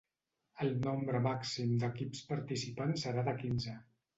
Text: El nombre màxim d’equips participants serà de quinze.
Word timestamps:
El 0.63 0.71
nombre 0.85 1.19
màxim 1.27 1.75
d’equips 1.83 2.25
participants 2.33 3.07
serà 3.09 3.27
de 3.29 3.37
quinze. 3.45 3.79